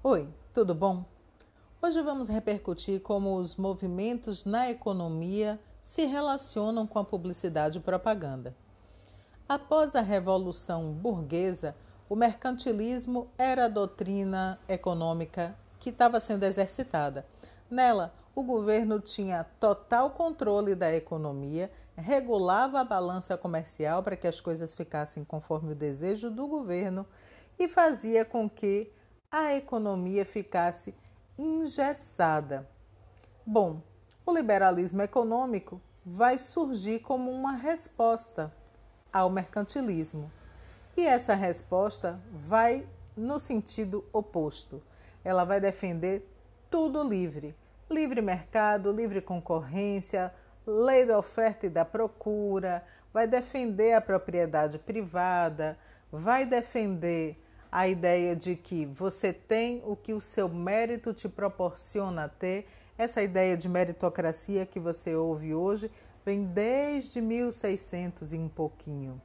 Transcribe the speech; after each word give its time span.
Oi, 0.00 0.28
tudo 0.54 0.76
bom? 0.76 1.04
Hoje 1.82 2.00
vamos 2.02 2.28
repercutir 2.28 3.00
como 3.00 3.34
os 3.34 3.56
movimentos 3.56 4.44
na 4.44 4.70
economia 4.70 5.58
se 5.82 6.04
relacionam 6.04 6.86
com 6.86 7.00
a 7.00 7.04
publicidade 7.04 7.78
e 7.78 7.82
propaganda. 7.82 8.54
Após 9.48 9.96
a 9.96 10.00
Revolução 10.00 10.92
Burguesa, 10.92 11.74
o 12.08 12.14
mercantilismo 12.14 13.26
era 13.36 13.64
a 13.64 13.68
doutrina 13.68 14.60
econômica 14.68 15.56
que 15.80 15.90
estava 15.90 16.20
sendo 16.20 16.44
exercitada. 16.44 17.26
Nela, 17.68 18.14
o 18.36 18.44
governo 18.44 19.00
tinha 19.00 19.42
total 19.58 20.10
controle 20.10 20.76
da 20.76 20.94
economia, 20.94 21.72
regulava 21.96 22.78
a 22.78 22.84
balança 22.84 23.36
comercial 23.36 24.00
para 24.00 24.16
que 24.16 24.28
as 24.28 24.40
coisas 24.40 24.76
ficassem 24.76 25.24
conforme 25.24 25.72
o 25.72 25.76
desejo 25.76 26.30
do 26.30 26.46
governo 26.46 27.04
e 27.58 27.66
fazia 27.66 28.24
com 28.24 28.48
que 28.48 28.92
a 29.30 29.54
economia 29.54 30.24
ficasse 30.24 30.94
engessada. 31.38 32.66
Bom, 33.44 33.82
o 34.24 34.32
liberalismo 34.32 35.02
econômico 35.02 35.80
vai 36.04 36.38
surgir 36.38 37.00
como 37.00 37.30
uma 37.30 37.52
resposta 37.52 38.52
ao 39.12 39.28
mercantilismo. 39.28 40.30
E 40.96 41.06
essa 41.06 41.34
resposta 41.34 42.18
vai 42.32 42.86
no 43.14 43.38
sentido 43.38 44.04
oposto. 44.12 44.82
Ela 45.22 45.44
vai 45.44 45.60
defender 45.60 46.26
tudo 46.70 47.02
livre: 47.02 47.54
livre 47.90 48.22
mercado, 48.22 48.90
livre 48.90 49.20
concorrência, 49.20 50.34
lei 50.66 51.04
da 51.04 51.18
oferta 51.18 51.66
e 51.66 51.70
da 51.70 51.84
procura, 51.84 52.82
vai 53.12 53.26
defender 53.26 53.92
a 53.92 54.00
propriedade 54.00 54.78
privada, 54.78 55.78
vai 56.10 56.46
defender 56.46 57.38
a 57.70 57.86
ideia 57.86 58.34
de 58.34 58.56
que 58.56 58.86
você 58.86 59.32
tem 59.32 59.82
o 59.84 59.94
que 59.94 60.12
o 60.14 60.20
seu 60.20 60.48
mérito 60.48 61.12
te 61.12 61.28
proporciona 61.28 62.28
ter. 62.28 62.66
Essa 62.96 63.22
ideia 63.22 63.56
de 63.56 63.68
meritocracia 63.68 64.66
que 64.66 64.80
você 64.80 65.14
ouve 65.14 65.54
hoje 65.54 65.90
vem 66.24 66.44
desde 66.44 67.20
1600 67.20 68.32
e 68.32 68.38
um 68.38 68.48
pouquinho. 68.48 69.20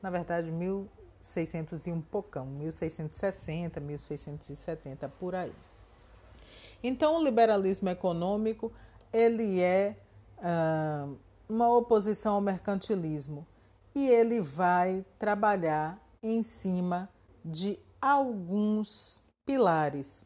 Na 0.00 0.10
verdade, 0.10 0.50
1600 0.50 1.86
e 1.86 1.92
um 1.92 2.00
poucão, 2.00 2.46
1660, 2.46 3.80
1670, 3.80 5.08
por 5.08 5.34
aí. 5.34 5.52
Então, 6.82 7.16
o 7.16 7.24
liberalismo 7.24 7.88
econômico 7.88 8.72
ele 9.12 9.60
é 9.60 9.96
uh, 10.38 11.16
uma 11.48 11.68
oposição 11.68 12.34
ao 12.34 12.40
mercantilismo 12.40 13.46
e 13.94 14.08
ele 14.08 14.40
vai 14.40 15.04
trabalhar 15.18 15.98
em 16.22 16.42
cima 16.42 17.08
de 17.44 17.78
alguns 18.00 19.20
pilares. 19.46 20.24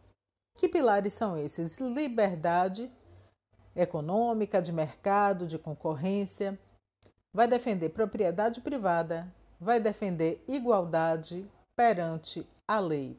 Que 0.56 0.68
pilares 0.68 1.12
são 1.12 1.36
esses? 1.36 1.78
Liberdade 1.78 2.90
econômica, 3.74 4.62
de 4.62 4.72
mercado, 4.72 5.46
de 5.46 5.58
concorrência, 5.58 6.58
vai 7.32 7.48
defender 7.48 7.88
propriedade 7.88 8.60
privada, 8.60 9.26
vai 9.60 9.80
defender 9.80 10.42
igualdade 10.46 11.44
perante 11.76 12.46
a 12.68 12.78
lei. 12.78 13.18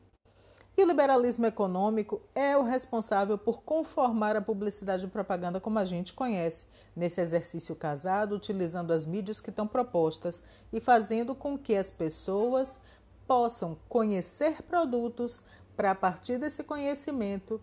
E 0.78 0.84
o 0.84 0.88
liberalismo 0.88 1.46
econômico 1.46 2.22
é 2.34 2.58
o 2.58 2.64
responsável 2.64 3.38
por 3.38 3.64
conformar 3.64 4.36
a 4.36 4.42
publicidade 4.42 5.06
e 5.06 5.10
propaganda 5.10 5.60
como 5.60 5.80
a 5.80 5.86
gente 5.86 6.12
conhece, 6.12 6.68
nesse 6.94 7.22
exercício 7.22 7.74
casado, 7.76 8.36
utilizando 8.36 8.92
as 8.92 9.06
mídias 9.06 9.40
que 9.40 9.50
estão 9.50 9.66
propostas 9.66 10.44
e 10.74 10.82
fazendo 10.82 11.34
com 11.34 11.58
que 11.58 11.76
as 11.76 11.92
pessoas 11.92 12.80
possam 13.28 13.78
conhecer 13.90 14.62
produtos 14.64 15.44
para, 15.76 15.92
a 15.92 15.96
partir 15.96 16.38
desse 16.38 16.64
conhecimento, 16.64 17.62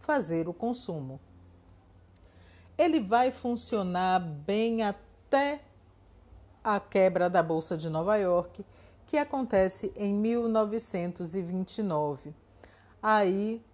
fazer 0.00 0.46
o 0.48 0.54
consumo. 0.54 1.18
Ele 2.76 3.00
vai 3.00 3.30
funcionar 3.30 4.20
bem 4.20 4.82
até 4.82 5.62
a 6.62 6.78
quebra 6.78 7.30
da 7.30 7.42
Bolsa 7.42 7.74
de 7.76 7.88
Nova 7.88 8.16
York, 8.16 8.62
que 9.06 9.16
acontece 9.16 9.90
em 9.96 10.12
1929. 10.12 12.34
Aí 13.02 13.64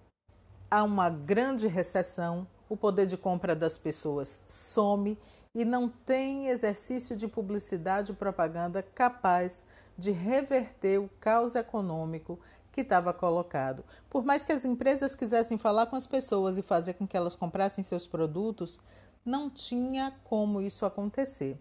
há 0.70 0.84
uma 0.84 1.10
grande 1.10 1.66
recessão, 1.66 2.46
o 2.72 2.76
poder 2.76 3.04
de 3.04 3.18
compra 3.18 3.54
das 3.54 3.76
pessoas 3.76 4.40
some 4.48 5.18
e 5.54 5.62
não 5.62 5.90
tem 5.90 6.48
exercício 6.48 7.14
de 7.14 7.28
publicidade 7.28 8.12
e 8.12 8.14
propaganda 8.14 8.82
capaz 8.82 9.66
de 9.98 10.10
reverter 10.10 10.98
o 10.98 11.10
caos 11.20 11.54
econômico 11.54 12.40
que 12.72 12.80
estava 12.80 13.12
colocado. 13.12 13.84
Por 14.08 14.24
mais 14.24 14.42
que 14.42 14.52
as 14.52 14.64
empresas 14.64 15.14
quisessem 15.14 15.58
falar 15.58 15.84
com 15.84 15.96
as 15.96 16.06
pessoas 16.06 16.56
e 16.56 16.62
fazer 16.62 16.94
com 16.94 17.06
que 17.06 17.14
elas 17.14 17.36
comprassem 17.36 17.84
seus 17.84 18.06
produtos, 18.06 18.80
não 19.22 19.50
tinha 19.50 20.10
como 20.24 20.58
isso 20.58 20.86
acontecer. 20.86 21.60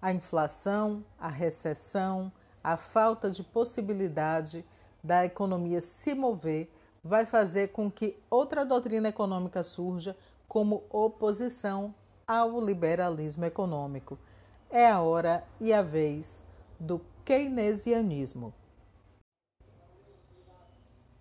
A 0.00 0.12
inflação, 0.12 1.04
a 1.18 1.28
recessão, 1.28 2.30
a 2.62 2.76
falta 2.76 3.28
de 3.28 3.42
possibilidade 3.42 4.64
da 5.02 5.24
economia 5.24 5.80
se 5.80 6.14
mover 6.14 6.70
vai 7.06 7.24
fazer 7.24 7.68
com 7.68 7.90
que 7.90 8.16
outra 8.28 8.64
doutrina 8.64 9.08
econômica 9.08 9.62
surja 9.62 10.16
como 10.48 10.82
oposição 10.90 11.94
ao 12.26 12.60
liberalismo 12.60 13.44
econômico. 13.44 14.18
É 14.68 14.90
a 14.90 15.00
hora 15.00 15.44
e 15.60 15.72
a 15.72 15.80
vez 15.80 16.42
do 16.78 17.00
keynesianismo. 17.24 18.52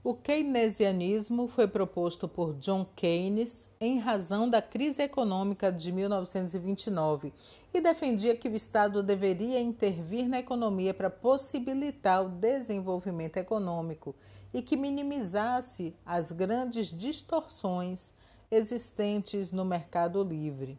O 0.07 0.13
keynesianismo 0.13 1.47
foi 1.47 1.67
proposto 1.67 2.27
por 2.27 2.53
John 2.57 2.85
Keynes 2.95 3.67
em 3.81 3.97
razão 3.97 4.47
da 4.47 4.61
crise 4.61 5.01
econômica 5.01 5.71
de 5.71 5.91
1929 5.91 7.33
e 7.73 7.81
defendia 7.81 8.35
que 8.35 8.47
o 8.47 8.55
Estado 8.55 9.01
deveria 9.01 9.59
intervir 9.59 10.29
na 10.29 10.37
economia 10.37 10.93
para 10.93 11.09
possibilitar 11.09 12.23
o 12.23 12.29
desenvolvimento 12.29 13.37
econômico 13.37 14.15
e 14.53 14.61
que 14.61 14.77
minimizasse 14.77 15.95
as 16.05 16.31
grandes 16.31 16.95
distorções 16.95 18.13
existentes 18.51 19.51
no 19.51 19.65
mercado 19.65 20.21
livre. 20.21 20.77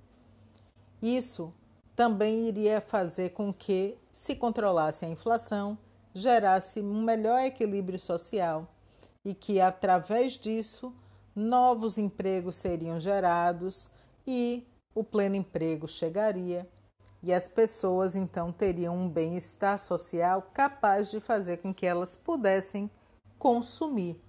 Isso 1.02 1.52
também 1.96 2.46
iria 2.46 2.80
fazer 2.80 3.30
com 3.30 3.52
que 3.52 3.98
se 4.08 4.36
controlasse 4.36 5.04
a 5.04 5.08
inflação, 5.08 5.76
gerasse 6.14 6.80
um 6.80 7.02
melhor 7.02 7.40
equilíbrio 7.40 7.98
social 7.98 8.70
e 9.26 9.34
que, 9.34 9.60
através 9.60 10.34
disso, 10.34 10.94
novos 11.34 11.98
empregos 11.98 12.54
seriam 12.54 13.00
gerados 13.00 13.90
e 14.24 14.64
o 14.94 15.02
pleno 15.02 15.34
emprego 15.34 15.88
chegaria 15.88 16.64
e 17.20 17.32
as 17.32 17.48
pessoas 17.48 18.14
então 18.14 18.52
teriam 18.52 18.96
um 18.96 19.08
bem-estar 19.08 19.80
social 19.80 20.48
capaz 20.54 21.10
de 21.10 21.18
fazer 21.18 21.56
com 21.56 21.74
que 21.74 21.84
elas 21.84 22.14
pudessem 22.14 22.88
consumir. 23.36 24.22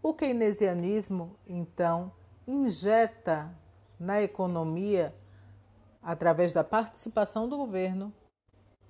O 0.00 0.14
keynesianismo, 0.14 1.36
então, 1.44 2.12
injeta 2.46 3.52
na 3.98 4.22
economia 4.22 5.12
através 6.00 6.52
da 6.52 6.62
participação 6.62 7.48
do 7.48 7.56
governo, 7.56 8.14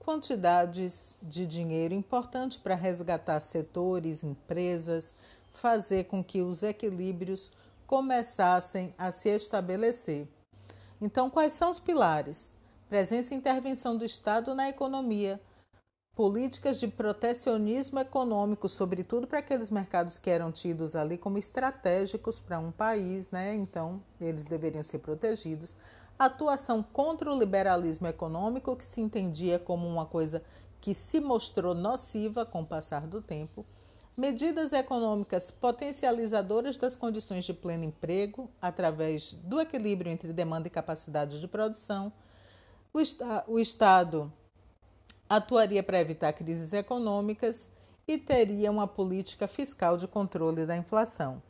quantidades 0.01 1.15
de 1.23 1.47
dinheiro 1.47 1.95
importante 1.95 2.59
para 2.59 2.75
resgatar 2.75 3.39
setores, 3.41 4.25
empresas, 4.25 5.15
fazer 5.53 6.05
com 6.05 6.25
que 6.25 6.41
os 6.41 6.63
equilíbrios 6.63 7.53
começassem 7.87 8.95
a 8.99 9.13
se 9.13 9.29
estabelecer. 9.29 10.27
Então, 11.01 11.31
quais 11.31 11.53
são 11.53 11.71
os 11.71 11.79
pilares? 11.79 12.57
Presença 12.89 13.35
e 13.35 13.37
intervenção 13.37 13.97
do 13.97 14.05
Estado 14.05 14.55
na 14.55 14.69
economia, 14.69 15.41
políticas 16.15 16.81
de 16.81 16.89
protecionismo 16.89 17.99
econômico, 17.99 18.69
sobretudo 18.69 19.27
para 19.27 19.39
aqueles 19.39 19.71
mercados 19.71 20.19
que 20.19 20.29
eram 20.29 20.51
tidos 20.51 20.97
ali 20.97 21.17
como 21.17 21.39
estratégicos 21.39 22.41
para 22.41 22.59
um 22.59 22.73
país, 22.73 23.31
né? 23.31 23.55
Então, 23.55 24.03
eles 24.21 24.45
deveriam 24.45 24.83
ser 24.83 24.99
protegidos 24.99 25.77
atuação 26.27 26.83
contra 26.83 27.33
o 27.33 27.39
liberalismo 27.39 28.07
econômico, 28.07 28.77
que 28.77 28.85
se 28.85 29.01
entendia 29.01 29.59
como 29.59 29.89
uma 29.89 30.05
coisa 30.05 30.43
que 30.79 30.95
se 30.95 31.19
mostrou 31.19 31.75
nociva 31.75 32.45
com 32.45 32.61
o 32.61 32.67
passar 32.67 33.07
do 33.07 33.23
tempo, 33.23 33.65
medidas 34.15 34.73
econômicas 34.75 35.51
potencializadoras 35.51 36.77
das 36.77 36.95
condições 36.95 37.47
de 37.47 37.55
pleno 37.55 37.85
emprego 37.85 38.51
através 38.61 39.33
do 39.33 39.59
equilíbrio 39.61 40.13
entre 40.13 40.31
demanda 40.33 40.69
e 40.69 40.71
capacidade 40.71 41.41
de 41.41 41.49
produção. 41.49 42.13
O, 42.93 42.99
o 43.55 43.59
Estado 43.59 44.31
atuaria 45.27 45.83
para 45.83 46.01
evitar 46.01 46.35
crises 46.35 46.75
econômicas 46.75 47.71
e 48.07 48.19
teria 48.19 48.71
uma 48.71 48.87
política 48.87 49.49
fiscal 49.49 49.97
de 49.97 50.07
controle 50.07 50.67
da 50.67 50.77
inflação. 50.77 51.43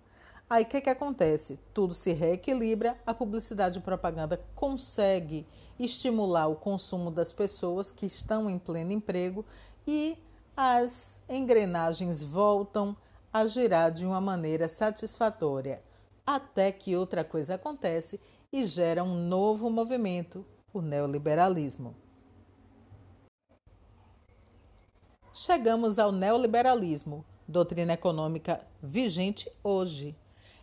Aí 0.50 0.64
o 0.64 0.66
que, 0.66 0.80
que 0.80 0.90
acontece? 0.90 1.60
Tudo 1.72 1.94
se 1.94 2.12
reequilibra, 2.12 2.98
a 3.06 3.14
publicidade 3.14 3.78
e 3.78 3.82
propaganda 3.82 4.42
consegue 4.56 5.46
estimular 5.78 6.48
o 6.48 6.56
consumo 6.56 7.08
das 7.08 7.32
pessoas 7.32 7.92
que 7.92 8.04
estão 8.04 8.50
em 8.50 8.58
pleno 8.58 8.90
emprego 8.90 9.46
e 9.86 10.18
as 10.56 11.22
engrenagens 11.28 12.20
voltam 12.20 12.96
agirá 13.32 13.90
de 13.90 14.04
uma 14.04 14.20
maneira 14.20 14.66
satisfatória, 14.66 15.84
até 16.26 16.72
que 16.72 16.96
outra 16.96 17.22
coisa 17.22 17.54
acontece 17.54 18.20
e 18.52 18.64
gera 18.64 19.04
um 19.04 19.14
novo 19.14 19.70
movimento, 19.70 20.44
o 20.74 20.82
neoliberalismo. 20.82 21.94
Chegamos 25.32 25.96
ao 25.96 26.10
neoliberalismo, 26.10 27.24
doutrina 27.46 27.92
econômica 27.92 28.60
vigente 28.82 29.48
hoje. 29.62 30.16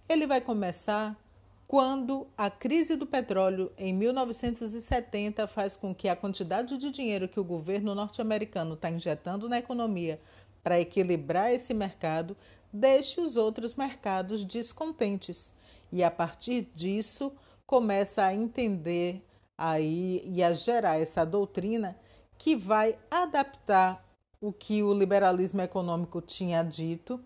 Ele 0.10 0.26
vai 0.26 0.40
começar 0.40 1.22
quando 1.68 2.28
a 2.38 2.50
crise 2.50 2.96
do 2.96 3.06
petróleo 3.06 3.72
em 3.78 3.94
1970 3.94 5.46
faz 5.48 5.76
com 5.76 5.94
que 5.94 6.08
a 6.08 6.16
quantidade 6.16 6.78
de 6.78 6.90
dinheiro 6.90 7.28
que 7.28 7.42
o 7.42 7.44
governo 7.44 7.94
norte-americano 7.94 8.76
está 8.76 8.90
injetando 8.90 9.50
na 9.50 9.60
economia 9.60 10.22
para 10.64 10.80
equilibrar 10.80 11.52
esse 11.52 11.74
mercado 11.74 12.38
deixe 12.72 13.20
os 13.20 13.36
outros 13.36 13.76
mercados 13.76 14.46
descontentes. 14.46 15.52
E 15.92 16.02
a 16.02 16.10
partir 16.10 16.72
disso 16.74 17.34
começa 17.66 18.24
a 18.24 18.34
entender 18.34 19.22
aí 19.58 20.24
e 20.26 20.42
a 20.42 20.54
gerar 20.54 21.02
essa 21.02 21.26
doutrina 21.26 21.98
que 22.38 22.56
vai 22.56 22.98
adaptar 23.12 24.02
o 24.40 24.54
que 24.54 24.82
o 24.82 24.94
liberalismo 24.94 25.62
econômico 25.62 26.22
tinha 26.22 26.64
dito, 26.64 27.20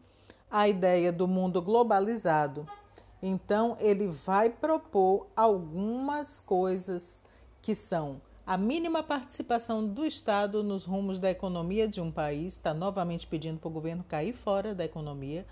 a 0.51 0.68
ideia 0.68 1.12
do 1.12 1.27
mundo 1.27 1.62
globalizado. 1.62 2.68
Então, 3.24 3.77
ele 3.80 4.07
vai 4.07 4.50
propor 4.50 5.27
algumas 5.36 6.42
coisas 6.42 7.21
que 7.62 7.74
são 7.74 8.19
a 8.45 8.57
mínima 8.57 9.01
participação 9.01 9.88
do 9.88 10.06
Estado 10.06 10.62
nos 10.62 10.83
rumos 10.83 11.18
da 11.19 11.30
economia 11.30 11.88
de 11.88 12.01
um 12.01 12.12
país, 12.12 12.53
está 12.53 12.74
novamente 12.74 13.25
pedindo 13.25 13.59
para 13.59 13.69
o 13.69 13.71
governo 13.71 14.03
cair 14.03 14.33
fora 14.33 14.75
da 14.75 14.83
economia, 14.83 15.45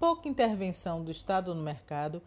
pouca 0.00 0.28
intervenção 0.28 1.04
do 1.04 1.10
Estado 1.10 1.54
no 1.54 1.62
mercado, 1.62 2.22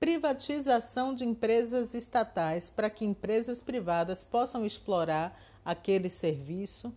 privatização 0.00 1.14
de 1.14 1.24
empresas 1.24 1.94
estatais 1.94 2.70
para 2.70 2.88
que 2.88 3.04
empresas 3.04 3.60
privadas 3.60 4.24
possam 4.24 4.64
explorar 4.64 5.38
aquele 5.62 6.08
serviço 6.08 6.92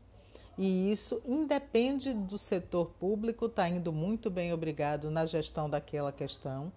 e 0.57 0.91
isso 0.91 1.21
independe 1.25 2.13
do 2.13 2.37
setor 2.37 2.91
público, 2.99 3.47
está 3.47 3.67
indo 3.67 3.91
muito 3.91 4.29
bem, 4.29 4.53
obrigado, 4.53 5.09
na 5.09 5.25
gestão 5.25 5.69
daquela 5.69 6.11
questão. 6.11 6.71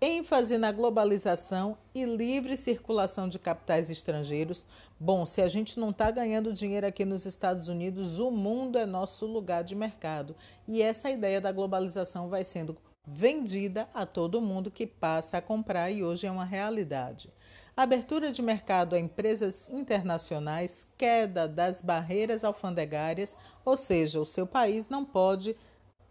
ênfase 0.00 0.58
na 0.58 0.72
globalização 0.72 1.76
e 1.94 2.04
livre 2.04 2.56
circulação 2.56 3.28
de 3.28 3.38
capitais 3.38 3.90
estrangeiros. 3.90 4.66
Bom, 5.00 5.24
se 5.24 5.40
a 5.40 5.48
gente 5.48 5.80
não 5.80 5.90
está 5.90 6.10
ganhando 6.10 6.52
dinheiro 6.52 6.86
aqui 6.86 7.04
nos 7.04 7.24
Estados 7.24 7.68
Unidos, 7.68 8.18
o 8.18 8.30
mundo 8.30 8.78
é 8.78 8.84
nosso 8.84 9.26
lugar 9.26 9.64
de 9.64 9.74
mercado. 9.74 10.36
E 10.68 10.82
essa 10.82 11.10
ideia 11.10 11.40
da 11.40 11.50
globalização 11.50 12.28
vai 12.28 12.44
sendo 12.44 12.76
vendida 13.06 13.88
a 13.94 14.04
todo 14.04 14.42
mundo 14.42 14.70
que 14.70 14.86
passa 14.86 15.38
a 15.38 15.42
comprar 15.42 15.90
e 15.90 16.02
hoje 16.02 16.26
é 16.26 16.30
uma 16.30 16.44
realidade 16.44 17.30
abertura 17.76 18.32
de 18.32 18.40
mercado 18.40 18.94
a 18.94 18.98
empresas 18.98 19.68
internacionais, 19.68 20.88
queda 20.96 21.46
das 21.46 21.82
barreiras 21.82 22.42
alfandegárias, 22.42 23.36
ou 23.64 23.76
seja, 23.76 24.18
o 24.20 24.24
seu 24.24 24.46
país 24.46 24.88
não 24.88 25.04
pode 25.04 25.54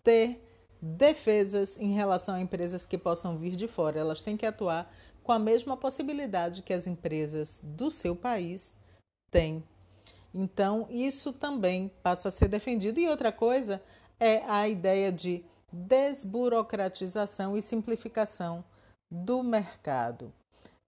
ter 0.03 0.41
defesas 0.79 1.77
em 1.79 1.93
relação 1.93 2.35
a 2.35 2.41
empresas 2.41 2.85
que 2.85 2.97
possam 2.97 3.37
vir 3.39 3.55
de 3.55 3.67
fora. 3.67 3.99
Elas 3.99 4.21
têm 4.21 4.37
que 4.37 4.45
atuar 4.45 4.93
com 5.23 5.31
a 5.31 5.39
mesma 5.39 5.75
possibilidade 5.75 6.61
que 6.61 6.73
as 6.73 6.85
empresas 6.85 7.59
do 7.63 7.89
seu 7.89 8.15
país 8.15 8.75
têm. 9.31 9.63
Então, 10.31 10.85
isso 10.91 11.33
também 11.33 11.89
passa 12.03 12.27
a 12.27 12.31
ser 12.31 12.47
defendido. 12.47 12.99
E 12.99 13.09
outra 13.09 13.31
coisa 13.31 13.81
é 14.19 14.43
a 14.47 14.67
ideia 14.67 15.11
de 15.11 15.43
desburocratização 15.71 17.57
e 17.57 17.61
simplificação 17.61 18.63
do 19.09 19.41
mercado. 19.41 20.31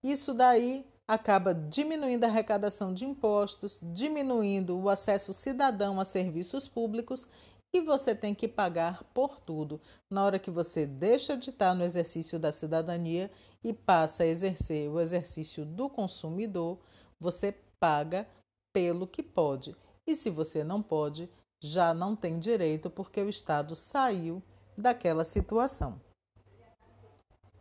Isso 0.04 0.34
daí 0.34 0.86
acaba 1.08 1.54
diminuindo 1.54 2.26
a 2.26 2.28
arrecadação 2.28 2.94
de 2.94 3.06
impostos, 3.06 3.80
diminuindo 3.82 4.78
o 4.78 4.90
acesso 4.90 5.34
cidadão 5.34 6.00
a 6.00 6.06
serviços 6.06 6.68
públicos 6.68 7.28
e 7.74 7.82
você 7.82 8.14
tem 8.14 8.36
que 8.36 8.48
pagar 8.48 9.04
por 9.14 9.40
tudo. 9.40 9.80
Na 10.10 10.26
hora 10.26 10.40
que 10.40 10.52
você 10.52 10.86
deixa 10.86 11.38
de 11.38 11.50
estar 11.50 11.74
no 11.74 11.84
exercício 11.84 12.40
da 12.40 12.52
cidadania 12.52 13.32
e 13.64 13.74
passa 13.74 14.24
a 14.24 14.28
exercer 14.28 14.90
o 14.90 15.00
exercício 15.00 15.66
do 15.66 15.90
consumidor, 15.90 16.80
você 17.20 17.56
paga 17.80 18.28
pelo 18.74 19.08
que 19.08 19.24
pode. 19.24 19.76
E 20.06 20.16
se 20.16 20.30
você 20.30 20.64
não 20.64 20.82
pode, 20.82 21.30
já 21.62 21.94
não 21.94 22.16
tem 22.16 22.40
direito 22.40 22.90
porque 22.90 23.22
o 23.22 23.30
Estado 23.30 23.76
saiu 23.76 24.42
daquela 24.78 25.24
situação. 25.24 26.00